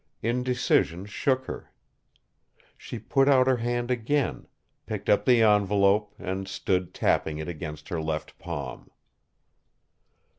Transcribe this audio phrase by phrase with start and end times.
[0.23, 1.71] Indecision shook her.
[2.75, 4.47] She put out her hand again,
[4.87, 8.89] picked up the envelope and stood tapping it against her left palm.